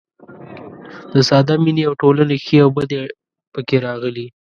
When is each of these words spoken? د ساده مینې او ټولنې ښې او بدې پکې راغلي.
د 1.13 1.15
ساده 1.29 1.55
مینې 1.63 1.83
او 1.89 1.93
ټولنې 2.01 2.37
ښې 2.45 2.57
او 2.65 2.69
بدې 2.77 3.01
پکې 3.53 3.77
راغلي. 3.85 4.27